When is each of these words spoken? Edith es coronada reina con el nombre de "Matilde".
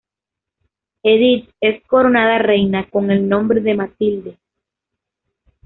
Edith 1.03 1.51
es 1.61 1.83
coronada 1.85 2.39
reina 2.39 2.89
con 2.89 3.11
el 3.11 3.29
nombre 3.29 3.61
de 3.61 3.75
"Matilde". 3.75 4.37